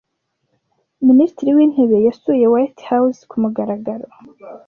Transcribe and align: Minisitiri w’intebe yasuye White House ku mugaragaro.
Minisitiri 1.07 1.49
w’intebe 1.55 1.95
yasuye 2.07 2.45
White 2.53 2.81
House 2.89 3.19
ku 3.29 3.35
mugaragaro. 3.43 4.07